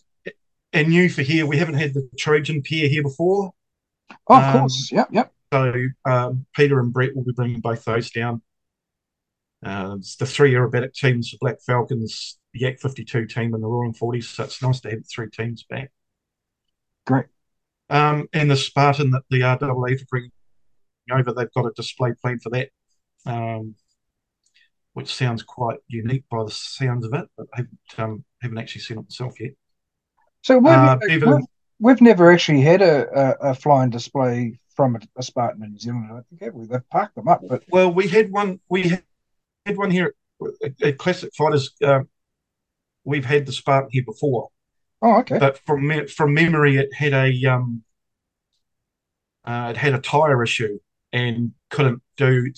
[0.73, 3.53] And new for here, we haven't had the Trojan pair here before.
[4.29, 4.91] Oh, of um, course.
[4.93, 5.09] Yep.
[5.11, 5.33] Yep.
[5.53, 5.73] So
[6.05, 8.43] um, Peter and Brett will be bringing both those down.
[9.65, 13.67] Uh, it's the three aerobatic teams, the Black Falcons, the Yak 52 team, and the
[13.67, 14.25] Roaring 40s.
[14.25, 15.91] So it's nice to have the three teams back.
[17.07, 17.27] Great.
[17.89, 20.33] Um, and the Spartan that the RAA are bringing
[21.13, 22.69] over, they've got a display plane for that,
[23.27, 23.75] um,
[24.93, 28.83] which sounds quite unique by the sounds of it, but I haven't, um, haven't actually
[28.83, 29.53] seen it myself yet.
[30.43, 31.45] So we've, Uh, we've,
[31.81, 35.79] we've never actually had a, a, a flying display from a, a Spartan in New
[35.79, 36.09] Zealand.
[36.13, 36.67] I think have we?
[36.67, 38.61] They've parked them up, but Well, we had one.
[38.69, 39.03] We had
[39.65, 40.15] had one here
[40.63, 41.73] at, at Classic Fighters.
[41.83, 42.09] Um,
[43.05, 44.51] we've had the Spartan here before,
[45.03, 45.39] oh, okay.
[45.39, 47.83] but from me- from memory, it had a um,
[49.45, 50.79] uh, it had a tire issue
[51.17, 52.53] and couldn't do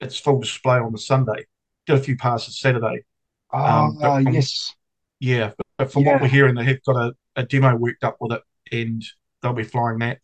[0.00, 1.46] its full display on the Sunday.
[1.86, 3.04] Did a few passes Saturday.
[3.52, 4.72] Oh, um, from- yes.
[5.18, 6.12] Yeah, but, but from Yeah.
[6.12, 9.02] what we're hearing, they have got a, a demo worked up with it, and
[9.42, 10.18] they'll be flying that.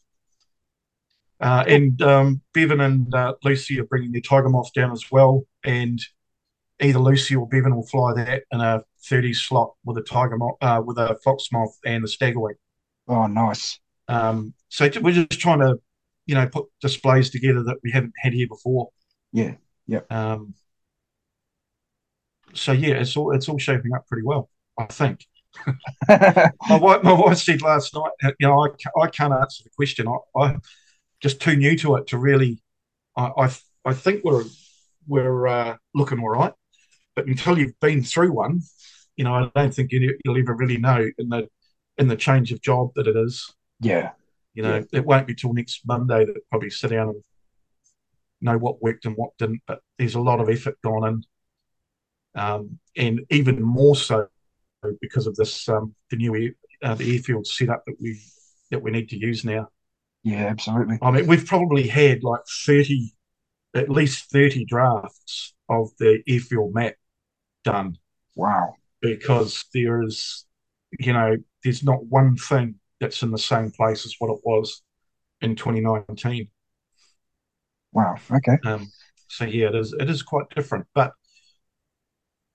[1.41, 5.45] Uh, and um, Bevan and uh, Lucy are bringing their Tiger Moth down as well,
[5.65, 5.99] and
[6.81, 10.57] either Lucy or Bevan will fly that in a 30 slot with a Tiger Moth,
[10.61, 12.55] uh, with a Fox Moth and the Staggerwing.
[13.09, 13.81] Oh, nice.
[14.09, 15.81] Um, so we're just trying to,
[16.31, 18.91] you know, put displays together that we haven't had here before.
[19.33, 19.55] Yeah.
[19.89, 20.03] Yeah.
[20.11, 20.55] Um,
[22.55, 25.27] so yeah, it's all it's all shaping up pretty well, I think.
[26.09, 30.07] my wife, my wife said last night, you know, I, I can't answer the question.
[30.07, 30.61] I, I'm
[31.21, 32.63] just too new to it to really.
[33.17, 33.51] I I,
[33.85, 34.45] I think we're
[35.09, 36.53] we're uh, looking all right,
[37.17, 38.61] but until you've been through one,
[39.17, 41.49] you know, I don't think you, you'll ever really know in the
[41.99, 43.53] in the change of job that it is.
[43.81, 44.13] yeah.
[44.55, 47.23] You know, it won't be till next Monday that probably sit down and
[48.41, 49.63] know what worked and what didn't.
[49.67, 51.07] But there's a lot of effort gone
[52.35, 54.27] in, um, and even more so
[55.01, 56.51] because of this um, the new air,
[56.83, 58.21] uh, the airfield setup that we
[58.71, 59.69] that we need to use now.
[60.23, 60.99] Yeah, absolutely.
[61.01, 63.15] I mean, we've probably had like thirty,
[63.75, 66.95] at least thirty drafts of the airfield map
[67.65, 67.97] done
[68.35, 68.75] Wow.
[69.01, 70.45] because there is,
[70.99, 74.83] you know, there's not one thing that's in the same place as what it was
[75.41, 76.49] in 2019.
[77.93, 78.17] Wow.
[78.31, 78.59] Okay.
[78.65, 78.91] Um,
[79.29, 81.13] so yeah, it is it is quite different, but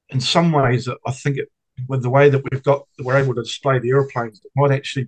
[0.10, 1.50] in some ways, I think it
[1.88, 5.08] with the way that we've got we're able to display the aeroplanes, it might actually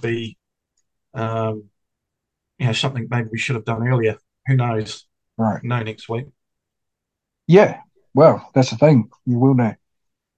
[0.00, 0.36] be,
[1.14, 1.64] um,
[2.58, 4.18] you know, something maybe we should have done earlier.
[4.46, 5.06] Who knows?
[5.36, 5.62] Right.
[5.62, 6.26] No, next week.
[7.46, 7.80] Yeah.
[8.12, 9.08] Well, that's the thing.
[9.24, 9.74] You will know.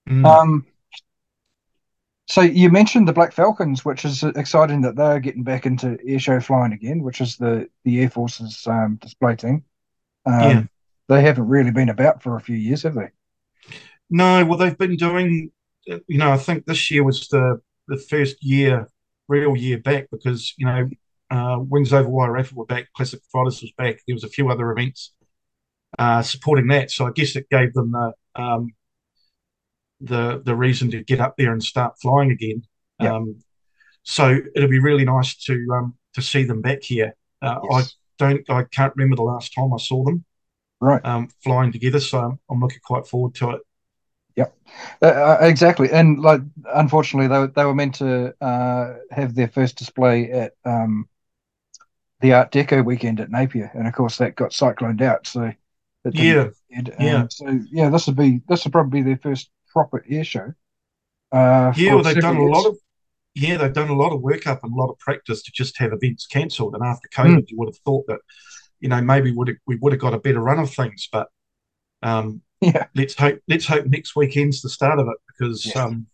[0.09, 0.27] Mm.
[0.27, 0.67] Um,
[2.27, 6.43] so you mentioned the Black Falcons, which is exciting that they're getting back into airshow
[6.43, 9.65] flying again, which is the the Air Force's um, display team.
[10.27, 10.63] Um, Yeah.
[11.09, 13.09] They haven't really been about for a few years, have they?
[14.11, 15.51] No, well, they've been doing,
[15.87, 18.89] you know, I think this year was the the first year,
[19.29, 20.89] real year back because, you know,
[21.31, 23.97] uh, Wings Over Wairarapa were back, Classic Fighters was back.
[24.07, 25.13] There was a few other events
[25.99, 26.91] uh, supporting that.
[26.91, 28.73] So I guess it gave them the um,
[30.03, 32.63] the the reason to get up there and start flying again.
[33.01, 33.15] Yeah.
[33.17, 33.37] Um,
[34.03, 37.15] so it'll be really nice to um, to see them back here.
[37.41, 37.95] Uh, Yes.
[38.21, 40.25] I don't, I can't remember the last time I saw them
[40.81, 41.05] Right.
[41.05, 42.01] um, flying together.
[42.01, 43.61] So I'm, I'm looking quite forward to it.
[44.37, 44.57] Yep,
[45.03, 45.91] uh, exactly.
[45.91, 46.41] And like,
[46.75, 51.07] unfortunately, they were, they were meant to uh, have their first display at um,
[52.21, 55.27] the Art Deco weekend at Napier, and of course that got cycloned out.
[55.27, 55.53] So
[56.13, 56.49] Yeah.
[56.99, 57.27] Yeah.
[57.29, 60.53] So yeah, this would be this would probably be their first proper air show.
[61.31, 62.77] Uh, Yeah, well, they've done several a lot of
[63.35, 65.79] yeah, they've done a lot of work up and a lot of practice to just
[65.79, 66.75] have events cancelled.
[66.75, 68.21] And after COVID, you would have thought that
[68.81, 71.29] you know maybe would we would have got a better run of things, but
[72.03, 72.87] um, Yeah.
[72.95, 75.77] let's hope let's hope next weekend's the start of it because Yes.
[75.77, 76.07] um,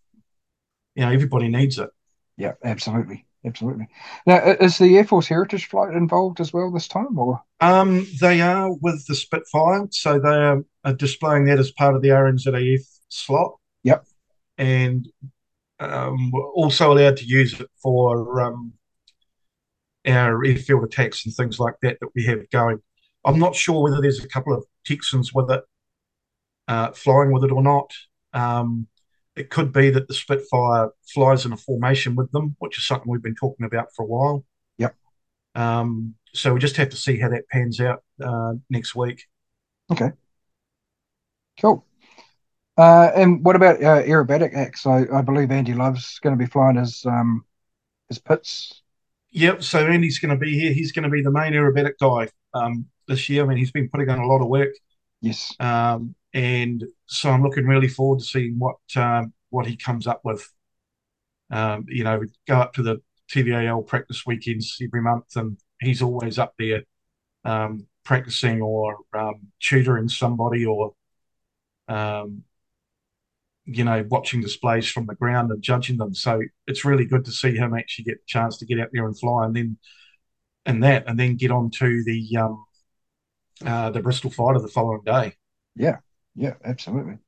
[0.95, 1.91] you know everybody needs it.
[2.37, 3.89] Yeah, absolutely, absolutely.
[4.27, 7.43] Now, is the Air Force Heritage Flight involved as well this time, or?
[7.61, 12.03] Um, they are with the Spitfire, so they are, are displaying that as part of
[12.03, 13.57] the RNZAF slot.
[13.85, 14.07] Yep.
[14.57, 15.09] And
[15.81, 18.73] um, we're also allowed to use it for um,
[20.07, 22.81] our airfield attacks and things like that that we have going.
[23.25, 25.63] I'm not sure whether there's a couple of Texans with it,
[26.67, 27.93] uh, flying with it or not.
[28.33, 28.87] Um,
[29.37, 33.11] it could be that the Spitfire flies in a formation with them, which is something
[33.11, 34.45] we've been talking about for a while.
[34.79, 34.97] Yep.
[35.55, 39.27] Um, so we just have to see how that pans out uh, next week.
[39.91, 40.11] Okay.
[41.61, 41.85] Cool.
[42.79, 44.87] Uh, and what about uh, aerobatic acts?
[44.87, 47.45] I, I believe Andy Love's going to be flying his um,
[48.09, 48.83] his Pitts.
[49.33, 49.65] Yep.
[49.65, 50.73] So Andy's going to be here.
[50.73, 53.43] He's going to be the main aerobatic guy um, this year.
[53.43, 54.71] I mean, he's been putting on a lot of work.
[55.21, 55.53] Yes.
[55.59, 60.21] Um, and so I'm looking really forward to seeing what um, what he comes up
[60.23, 60.49] with.
[61.51, 66.39] Um, you know, go up to the TVAL practice weekends every month, and he's always
[66.39, 66.85] up there
[67.45, 70.93] um, practicing or um, tutoring somebody or
[71.89, 72.45] um,
[73.71, 76.15] you know, watching displays from the ground and judging them.
[76.15, 79.07] So it's really good to see him actually get the chance to get out there
[79.07, 79.77] and fly, and then
[80.65, 82.65] and that, and then get on to the um,
[83.65, 85.35] uh, the Bristol fighter the following day.
[85.77, 85.99] Yeah,
[86.35, 87.19] yeah, absolutely.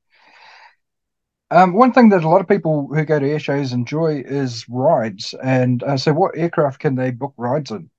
[1.51, 4.65] Um, one thing that a lot of people who go to air shows enjoy is
[4.69, 5.35] rides.
[5.43, 7.89] And uh, so, what aircraft can they book rides in?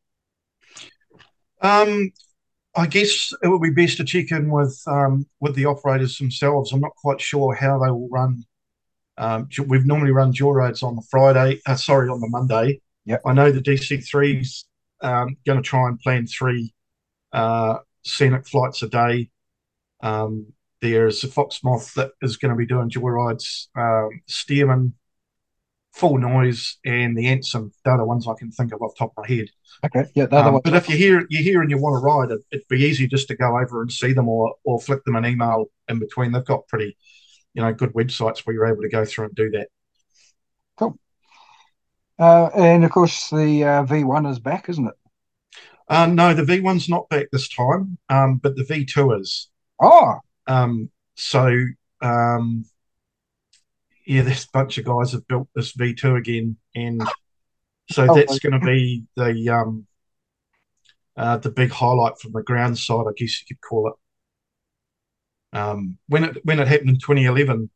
[1.60, 2.12] Um,
[2.74, 6.72] I guess it would be best to check in with um, with the operators themselves.
[6.72, 8.44] I'm not quite sure how they will run.
[9.18, 12.80] Um, we've normally run dual rides on the Friday, uh, sorry, on the Monday.
[13.04, 14.66] Yeah, I know the DC3's
[15.02, 16.72] um, going to try and plan three
[17.32, 19.30] uh, scenic flights a day.
[20.00, 23.68] Um, there's a fox moth that is going to be doing dual rides.
[23.76, 24.94] Um, Stearman,
[25.92, 27.70] full noise, and the Anson.
[27.84, 29.48] They're the ones I can think of off the top of my head.
[29.84, 30.62] Okay, yeah, they're the Um, ones.
[30.64, 32.82] but if you hear here, you're here and you want to ride, it, it'd be
[32.84, 35.98] easy just to go over and see them or or flick them an email in
[35.98, 36.32] between.
[36.32, 36.96] They've got pretty,
[37.54, 39.68] you know, good websites where you're able to go through and do that.
[40.76, 40.98] Cool.
[42.18, 44.94] Uh, and of course, the uh, V1 is back, isn't it?
[45.88, 49.50] Uh, no, the V1's not back this time, um, but the V2 is.
[49.80, 51.54] Oh, Um, so,
[52.00, 52.64] um,
[54.06, 57.02] yeah, this bunch of guys have built this V2 again, and
[57.90, 59.86] so Oh, that's going to be the um,
[61.16, 63.94] uh, the big highlight from the ground side, I guess you could call it.
[65.56, 67.70] Um, when it when it happened in 2011,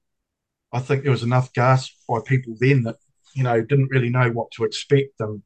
[0.72, 2.96] I think there was enough gasp by people then that
[3.34, 5.42] you know didn't really know what to expect, and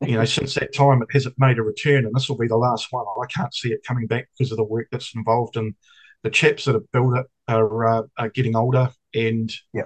[0.00, 2.56] you know since that time it hasn't made a return, and this will be the
[2.56, 3.04] last one.
[3.22, 5.74] I can't see it coming back because of the work that's involved, and
[6.22, 9.84] the chaps that have built it are uh, are getting older, and Yeah.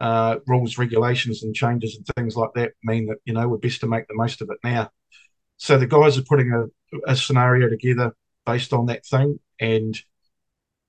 [0.00, 3.80] uh, rules, regulations, and changes and things like that mean that you know we're best
[3.80, 4.90] to make the most of it now.
[5.56, 6.64] So the guys are putting a,
[7.10, 9.98] a scenario together based on that thing, and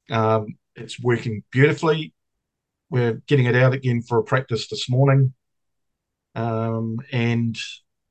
[0.10, 2.14] um, it's working beautifully.
[2.90, 5.34] We're getting it out again for a practice this morning,
[6.36, 7.58] um, and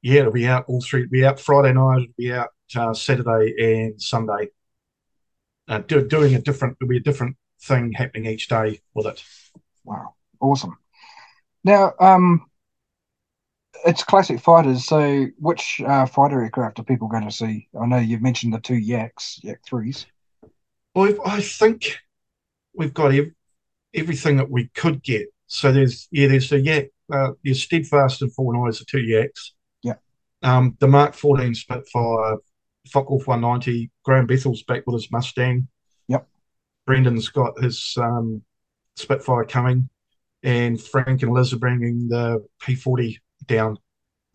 [0.02, 1.02] yeah, it'll be out all three.
[1.02, 2.02] It'll be out Friday night.
[2.02, 4.48] It'll be out uh, Saturday and Sunday.
[5.66, 6.76] Uh, do, doing a different.
[6.80, 9.22] it'll be a different thing happening each day with it.
[9.84, 10.78] wow, awesome.
[11.64, 12.46] Now, um,
[13.84, 14.84] it's classic fighters.
[14.86, 17.68] So, which uh, fighter aircraft are people going to see?
[17.80, 20.06] I know you've mentioned the two Yaks, Yak threes.
[20.94, 21.98] Well, I think
[22.74, 23.32] we've got ev-
[23.94, 25.28] everything that we could get.
[25.46, 29.54] So there's yeah, there's a yak, uh, there's steadfast and four noise, the two yaks.
[29.82, 29.94] Yeah.
[30.42, 32.36] Um, the Mark 14 Spitfire,
[32.90, 33.90] Focke-Wulf 190.
[34.04, 35.68] Graham Bethel's back with his Mustang.
[36.86, 38.42] Brendan's got his um,
[38.96, 39.88] Spitfire coming,
[40.42, 43.16] and Frank and Liz are bringing the P40
[43.46, 43.78] down.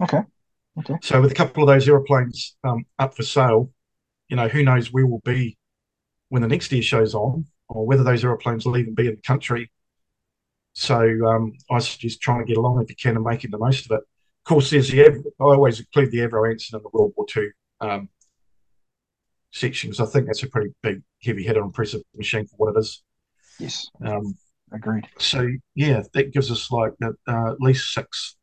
[0.01, 0.21] Okay.
[0.79, 0.95] Okay.
[1.01, 3.71] So with a couple of those aeroplanes um, up for sale,
[4.29, 5.57] you know, who knows where we'll be
[6.29, 9.21] when the next air show's on, or whether those aeroplanes will even be in the
[9.21, 9.71] country.
[10.73, 13.85] So um, I suggest trying to get along if you can and making the most
[13.85, 14.01] of it.
[14.01, 17.49] Of course, there's the I always include the Avro Anson in the World War II
[17.81, 18.09] um,
[19.51, 22.79] section because I think that's a pretty big, heavy hitter, impressive machine for what it
[22.79, 23.03] is.
[23.59, 24.35] Yes, Um,
[24.71, 25.07] agreed.
[25.17, 28.38] so yeah, that gives us like uh, at least six,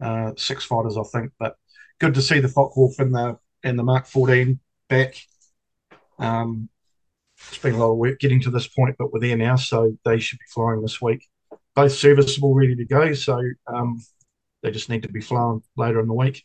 [0.00, 1.32] uh, six fighters, I think.
[1.38, 1.56] But
[1.98, 5.16] good to see the Focke-Wulf and the and the Mark 14 back.
[6.18, 6.68] Um,
[7.38, 9.96] it's been a lot of work getting to this point, but we're there now, so
[10.04, 11.26] they should be flying this week.
[11.74, 13.12] Both serviceable, ready to go.
[13.12, 14.00] So um,
[14.62, 16.44] they just need to be flown later in the week.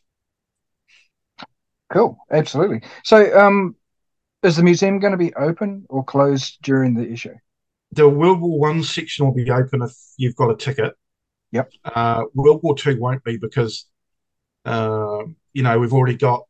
[1.91, 2.17] Cool.
[2.31, 2.81] Absolutely.
[3.03, 3.75] So, um,
[4.43, 7.35] is the museum going to be open or closed during the issue?
[7.91, 10.93] The World War One section will be open if you've got a ticket.
[11.51, 11.71] Yep.
[11.83, 13.85] Uh, World War Two won't be because,
[14.65, 15.23] uh,
[15.53, 16.43] you know, we've already got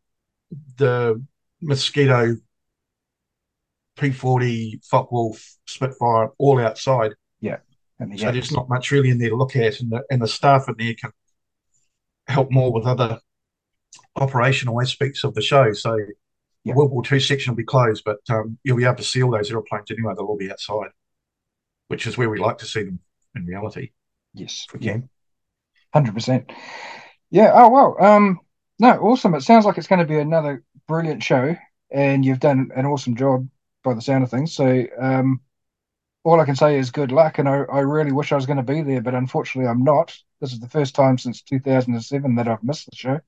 [0.78, 1.24] the
[1.62, 2.38] Mosquito,
[3.98, 7.14] P40, Focke-Wulf, Spitfire all outside.
[7.40, 7.58] Yeah.
[8.00, 10.28] And so there's not much really in there to look at, and the, and the
[10.28, 11.12] staff in there can
[12.28, 13.20] help more with other
[14.16, 15.74] operational aspects of the show.
[15.74, 15.98] So
[16.64, 16.74] yeah.
[16.74, 19.32] World War II section will be closed, but um, you'll be able to see all
[19.32, 20.14] those aeroplanes anyway.
[20.16, 20.90] They'll all be outside,
[21.88, 23.00] which is where we like to see them
[23.36, 23.92] in reality.
[24.34, 24.98] Yes, yeah,
[25.94, 26.52] hundred percent.
[27.30, 27.52] Yeah.
[27.54, 27.96] Oh well.
[28.00, 28.40] Um.
[28.80, 29.36] No, awesome.
[29.36, 31.56] It sounds like it's going to be another brilliant show,
[31.92, 33.48] and you've done an awesome job
[33.84, 34.54] by the sound of things.
[34.54, 35.42] So, um,
[36.24, 38.58] all I can say is good luck, and I, I really wish I was going
[38.58, 40.16] to be there, but unfortunately, I'm not.
[40.40, 43.20] This is the first time since 2007 that I've missed the show.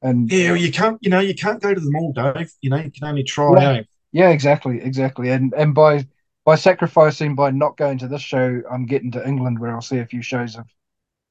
[0.00, 2.52] And yeah, you can't, you know, you can't go to them all, Dave.
[2.60, 3.60] You know, you can only try.
[3.60, 3.82] Yeah,
[4.12, 5.30] yeah exactly, exactly.
[5.30, 6.06] And and by
[6.44, 9.98] by sacrificing by not going to this show, I'm getting to England where I'll see
[9.98, 10.66] a few shows of.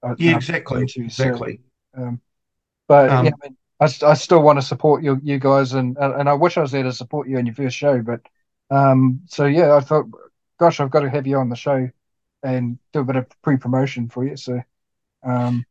[0.03, 1.61] Uh, yeah, exactly, to, exactly.
[1.95, 2.21] So, um,
[2.87, 5.97] but um, yeah, I, mean, I, I, still want to support you, you guys, and
[5.97, 8.01] and I wish I was there to support you in your first show.
[8.01, 8.21] But
[8.69, 10.05] um, so yeah, I thought,
[10.59, 11.89] gosh, I've got to have you on the show
[12.43, 14.37] and do a bit of pre promotion for you.
[14.37, 14.61] So,
[15.23, 15.65] um,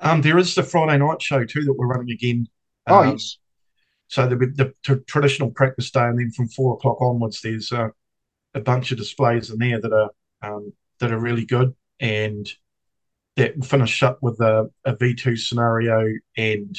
[0.00, 2.48] um, there is the Friday night show too that we're running again.
[2.86, 3.38] Oh, um, oh yes.
[4.08, 7.90] So the, the, the, traditional practice day, and then from four o'clock onwards, there's uh,
[8.54, 10.10] a bunch of displays in there that are
[10.42, 12.50] um, that are really good, and
[13.36, 16.76] that finish up with a a V two scenario and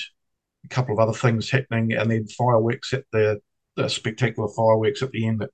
[0.65, 3.39] a couple of other things happening, and then fireworks at the
[3.77, 5.51] the spectacular fireworks at the end that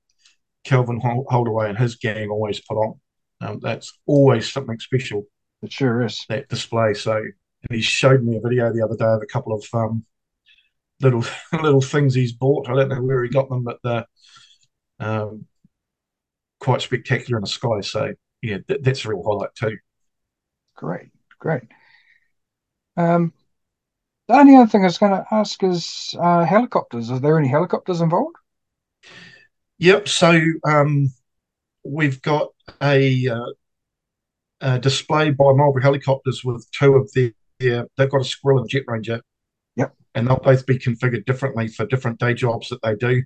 [0.64, 3.00] Kelvin Holdaway and his gang always put on.
[3.40, 5.24] Um, that's always something special.
[5.62, 6.24] It sure is.
[6.28, 6.94] That display.
[6.94, 7.22] So
[7.62, 10.04] and he showed me a video the other day of a couple of um,
[11.00, 11.24] little
[11.62, 12.68] little things he's bought.
[12.68, 14.06] I don't know where he got them, but they're
[15.00, 15.46] um,
[16.60, 17.80] quite spectacular in the sky.
[17.80, 19.76] So yeah, th- that's a real highlight too.
[20.76, 21.62] Great, great.
[22.96, 23.32] Um,
[24.28, 27.10] the only other thing I was going to ask is uh, helicopters.
[27.10, 28.36] Are there any helicopters involved?
[29.78, 30.08] Yep.
[30.08, 31.10] So um,
[31.84, 32.48] we've got
[32.82, 33.52] a, uh,
[34.60, 38.70] a, display by Marlborough Helicopters with two of their yeah, they've got a Squirrel and
[38.70, 39.20] JetRanger.
[39.76, 39.94] Yep.
[40.14, 43.22] And they'll both be configured differently for different day jobs that they do.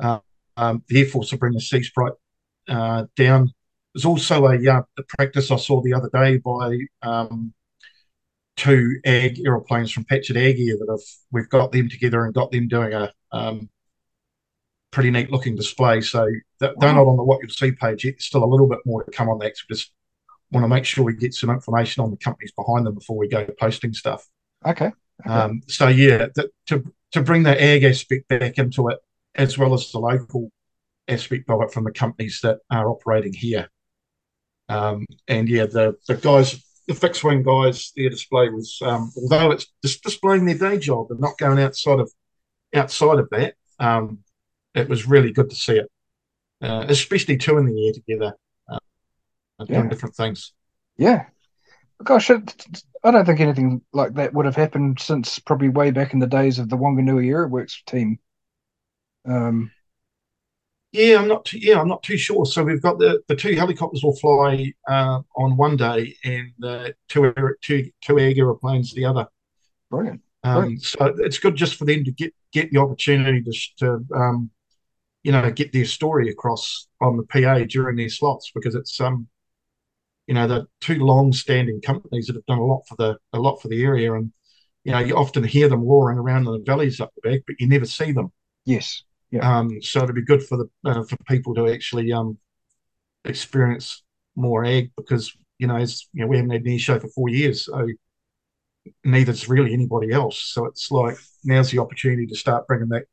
[0.00, 0.20] Uh,
[0.56, 2.14] um, the Air Force will bring the Seasprite
[2.68, 3.52] uh, down.
[3.94, 7.54] There's also a, uh, a, practice I saw the other day by um,
[8.56, 12.50] two ag aeroplanes from Patchett Ag here that have we've got them together and got
[12.50, 13.70] them doing a um,
[14.90, 16.00] pretty neat looking display.
[16.00, 16.26] So
[16.58, 16.92] they're wow.
[16.92, 18.20] not on the what you'll see page yet.
[18.20, 19.54] Still a little bit more to come on that.
[19.70, 19.92] Just
[20.50, 23.28] want to make sure we get some information on the companies behind them before we
[23.28, 24.26] go posting stuff.
[24.64, 24.90] Okay.
[25.26, 25.30] okay.
[25.30, 28.98] Um, so yeah, the, to to bring the ag aspect back into it,
[29.34, 30.50] as well as the local
[31.08, 33.68] aspect of it from the companies that are operating here.
[34.68, 39.50] Um, and yeah, the the guys, the fixed wing guys, their display was um, although
[39.50, 42.10] it's just displaying their day job and not going outside of
[42.74, 43.54] outside of that.
[43.78, 44.20] Um,
[44.74, 45.90] it was really good to see it,
[46.60, 48.36] uh, especially two in the air together
[49.60, 49.76] yeah.
[49.76, 50.52] doing different things.
[50.96, 51.26] Yeah.
[52.02, 56.18] Gosh, I don't think anything like that would have happened since probably way back in
[56.18, 58.18] the days of the Wanganui Aeroworks team.
[59.26, 59.70] Um,
[60.92, 61.44] yeah, I'm not.
[61.44, 62.46] Too, yeah, I'm not too sure.
[62.46, 66.94] So we've got the, the two helicopters will fly uh, on one day, and the
[67.08, 69.26] two two two air aeroplanes the other.
[69.90, 70.22] Brilliant.
[70.42, 70.82] Um, Brilliant.
[70.82, 74.50] So it's good just for them to get get the opportunity to, to um,
[75.22, 79.28] you know, get their story across on the PA during their slots because it's um
[80.26, 83.56] you know, the two long-standing companies that have done a lot for the a lot
[83.56, 84.32] for the area, and
[84.84, 87.56] you know, you often hear them roaring around in the valleys up the back, but
[87.58, 88.32] you never see them.
[88.64, 89.02] Yes.
[89.30, 89.58] Yeah.
[89.58, 92.38] Um, so it'd be good for the uh, for people to actually um,
[93.24, 94.02] experience
[94.36, 97.08] more ag because you know, as you know, we haven't had an air show for
[97.08, 97.86] four years, so
[99.04, 100.40] neither's really anybody else.
[100.40, 103.04] So it's like now's the opportunity to start bringing that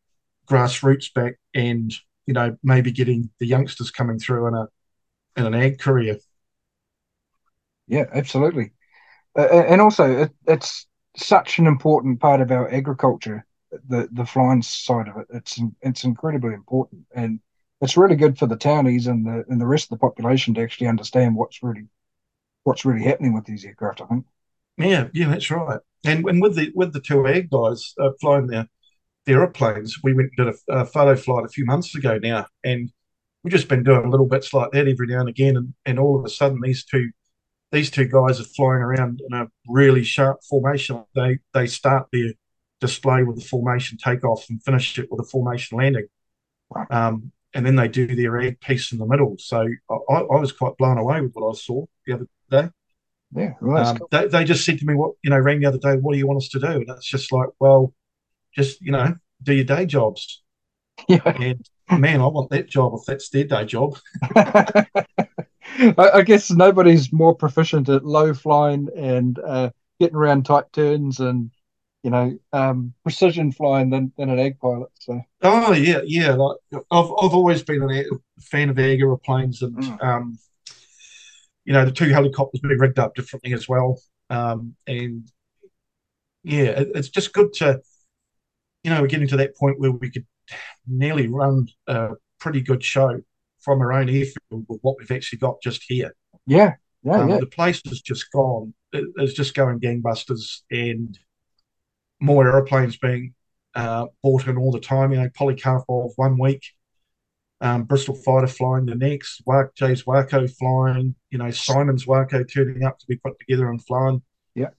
[0.47, 1.93] grassroots back, and
[2.25, 4.67] you know, maybe getting the youngsters coming through in a
[5.37, 6.17] in an ag career
[7.87, 8.71] yeah, absolutely.
[9.37, 13.45] Uh, and also, it, it's such an important part of our agriculture,
[13.87, 15.27] the the flying side of it.
[15.33, 17.39] It's it's incredibly important, and
[17.81, 20.61] it's really good for the townies and the and the rest of the population to
[20.61, 21.87] actually understand what's really
[22.63, 24.01] what's really happening with these aircraft.
[24.01, 24.25] I think.
[24.77, 25.79] Yeah, yeah, that's right.
[26.05, 28.67] And and with the with the two ag guys uh, flying their
[29.25, 32.45] the aeroplanes, we went and did a, a photo flight a few months ago now,
[32.63, 32.91] and
[33.43, 36.19] we've just been doing little bits like that every now and again, and, and all
[36.19, 37.09] of a sudden these two
[37.73, 41.03] these two guys are flying around in a really sharp formation.
[41.15, 42.33] They they start their
[42.79, 46.05] display with the formation takeoff and finish it with a formation landing.
[46.91, 49.35] Um, and then they do their ag piece in the middle.
[49.39, 52.69] So I, I, was quite blown away with what I saw the other day.
[53.35, 54.07] Yeah, well, Um, cool.
[54.11, 55.95] they, they just said to me, "What you know?" Rang the other day.
[55.95, 56.67] What do you want us to do?
[56.67, 57.93] And it's just like, well,
[58.55, 60.41] just you know, do your day jobs.
[61.09, 61.21] Yeah.
[61.25, 61.67] And
[61.99, 63.97] man, I want that job if that's their day job.
[65.97, 69.69] I, I guess nobody's more proficient at low flying and uh,
[69.99, 71.51] getting around tight turns and
[72.03, 74.89] you know um, precision flying than, than an ag pilot.
[74.99, 76.31] So Oh yeah, yeah.
[76.33, 78.03] Like I've I've always been a
[78.41, 80.03] fan of ag aeroplanes, and Mm.
[80.03, 80.39] um,
[81.65, 83.99] you know the two helicopters being rigged up differently as well.
[84.29, 85.29] Um, and
[86.43, 87.81] yeah, it, it's just good to,
[88.83, 90.25] you know, we're getting to that point where we could
[90.87, 93.21] nearly run a pretty good show
[93.63, 96.13] from our own airfield with what we've actually got just here.
[96.45, 98.73] yeah, yeah, Um, yeah, The place has just gone.
[98.91, 101.17] It, it's just going gangbusters, and
[102.19, 103.33] more aeroplanes being
[103.75, 105.11] uh, bought in all the time.
[105.11, 106.63] You know, Polikarpov one week,
[107.61, 111.15] um, Bristol Fighter flying the next, Wark, Jay's Waco flying.
[111.31, 114.21] You know, Simon's Waco turning up to be put together and flying.
[114.55, 114.69] Yeah.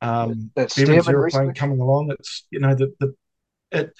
[0.00, 1.54] Um, that Bevan's aeroplane recently.
[1.54, 2.10] coming along.
[2.10, 3.14] It's you know the the
[3.70, 3.92] it.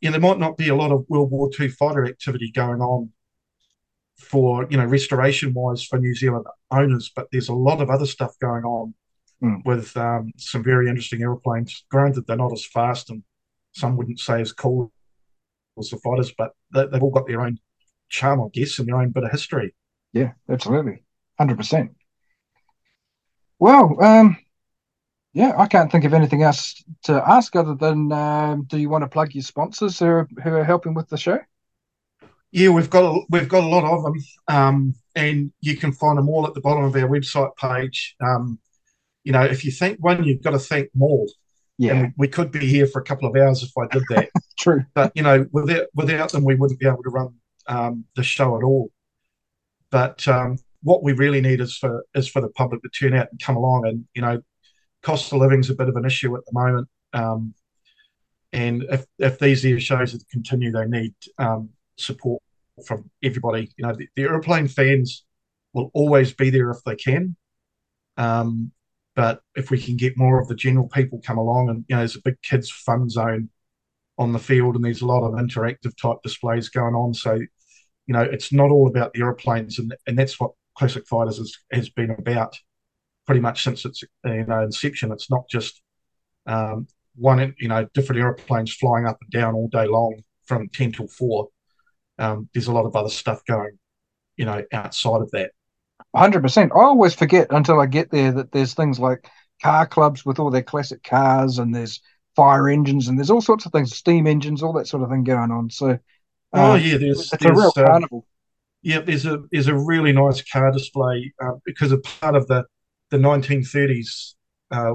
[0.00, 2.82] You know, there might not be a lot of World War II fighter activity going
[2.82, 3.10] on
[4.16, 8.06] for you know restoration wise for New Zealand owners, but there's a lot of other
[8.06, 8.94] stuff going on
[9.40, 9.56] Hmm.
[9.64, 11.84] with um, some very interesting airplanes.
[11.90, 13.22] Granted, they're not as fast and
[13.72, 14.92] some wouldn't say as cool
[15.78, 17.58] as the fighters, but they, they've all got their own
[18.08, 19.74] charm, I guess, and their own bit of history.
[20.12, 21.02] Yeah, absolutely,
[21.36, 21.90] hundred percent.
[23.58, 24.36] Well, um,
[25.32, 29.02] yeah, I can't think of anything else to ask other than um, do you want
[29.02, 31.40] to plug your sponsors who are, who are helping with the show?
[32.54, 34.14] Yeah, we've got a, we've got a lot of them,
[34.46, 38.14] um, and you can find them all at the bottom of our website page.
[38.24, 38.60] Um,
[39.24, 41.26] you know, if you think one, you've got to think more.
[41.78, 44.04] Yeah, And we, we could be here for a couple of hours if I did
[44.10, 44.28] that.
[44.56, 44.84] true.
[44.94, 47.34] but you know, without without them, we wouldn't be able to run
[47.66, 48.92] um, the show at all.
[49.90, 53.32] But um, what we really need is for is for the public to turn out
[53.32, 53.88] and come along.
[53.88, 54.40] And you know,
[55.02, 56.88] cost of living is a bit of an issue at the moment.
[57.14, 57.52] Um,
[58.52, 62.42] and if if these shows are to continue, they need um, support
[62.86, 63.70] from everybody.
[63.76, 65.24] You know, the, the airplane fans
[65.72, 67.36] will always be there if they can.
[68.16, 68.72] Um,
[69.16, 72.00] but if we can get more of the general people come along, and you know,
[72.00, 73.48] there's a big kids fun zone
[74.18, 77.14] on the field, and there's a lot of interactive type displays going on.
[77.14, 81.38] So, you know, it's not all about the aeroplanes, and and that's what Classic Fighters
[81.38, 82.56] has, has been about
[83.26, 85.12] pretty much since its you know inception.
[85.12, 85.80] It's not just
[86.46, 90.92] um, one, you know, different aeroplanes flying up and down all day long from ten
[90.92, 91.48] till four.
[92.18, 93.78] Um, there's a lot of other stuff going,
[94.36, 95.52] you know, outside of that.
[96.14, 96.72] Hundred percent.
[96.74, 99.28] I always forget until I get there that there's things like
[99.62, 102.00] car clubs with all their classic cars, and there's
[102.36, 105.24] fire engines, and there's all sorts of things, steam engines, all that sort of thing
[105.24, 105.70] going on.
[105.70, 105.98] So,
[106.52, 108.26] Oh uh, yeah, there's it's a real there's uh, carnival.
[108.82, 112.64] Yeah, there's a there's a really nice car display uh, because a part of the
[113.10, 114.34] the 1930s
[114.70, 114.94] uh,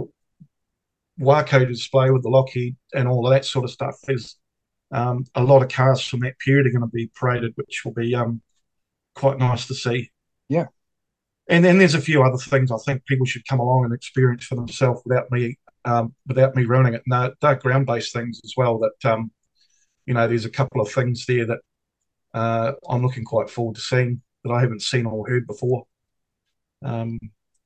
[1.17, 3.95] Waco display with the Lockheed and all of that sort of stuff.
[4.05, 4.37] There's
[4.91, 7.93] um, a lot of cars from that period are going to be paraded, which will
[7.93, 8.41] be um,
[9.15, 10.11] quite nice to see.
[10.47, 10.67] Yeah.
[11.47, 14.45] And then there's a few other things I think people should come along and experience
[14.45, 17.03] for themselves without me um, without me running it.
[17.07, 18.79] No, they're ground based things as well.
[18.79, 19.31] That um,
[20.05, 21.59] you know, there's a couple of things there that
[22.33, 25.85] uh, I'm looking quite forward to seeing that I haven't seen or heard before.
[26.83, 27.19] Um,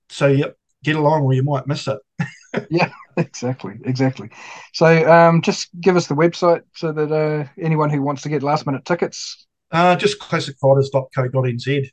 [0.10, 2.00] so, yep, get along or you might miss it.
[2.70, 4.30] Yeah, exactly, exactly.
[4.74, 8.44] So, um, just give us the website so that uh, anyone who wants to get
[8.44, 9.48] last minute tickets.
[9.72, 11.90] Uh, just classicfighters.co.nz.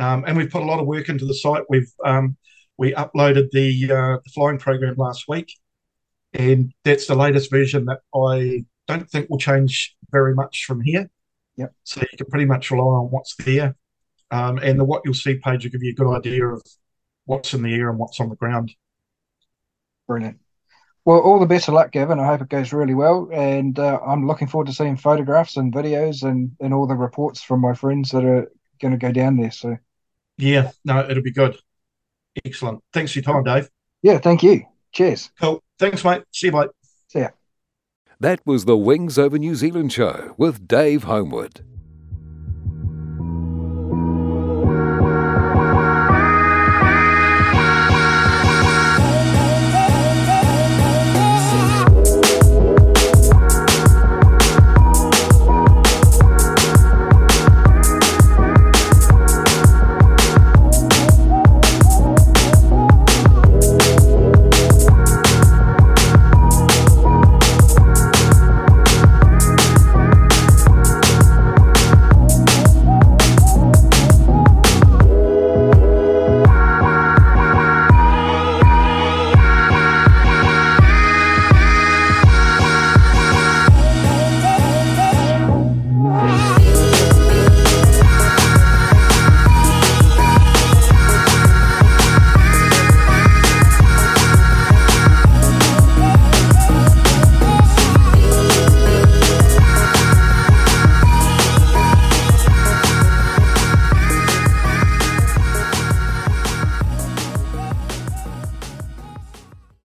[0.00, 1.62] Um, and we've put a lot of work into the site.
[1.68, 2.36] We've um,
[2.76, 5.52] we uploaded the, uh, the flying program last week,
[6.32, 11.08] and that's the latest version that I don't think will change very much from here.
[11.56, 11.72] Yep.
[11.84, 13.76] So you can pretty much rely on what's there,
[14.32, 16.62] um, and the what you'll see page will give you a good idea of
[17.26, 18.74] what's in the air and what's on the ground.
[20.06, 20.38] Brilliant.
[21.04, 22.18] Well, all the best of luck, Gavin.
[22.18, 25.72] I hope it goes really well, and uh, I'm looking forward to seeing photographs and
[25.72, 28.50] videos and and all the reports from my friends that are
[28.80, 29.50] going to go down there.
[29.50, 29.76] So,
[30.38, 31.58] Yeah, no, it'll be good.
[32.44, 32.82] Excellent.
[32.92, 33.68] Thanks for your time, Dave.
[34.02, 34.64] yeah, thank you.
[34.92, 35.30] Cheers.
[35.40, 35.62] Cool.
[35.78, 36.22] Thanks, mate.
[36.32, 36.70] See you, mate.
[37.08, 37.28] See ya.
[38.18, 41.64] That was the Wings Over New Zealand show with Dave Homewood.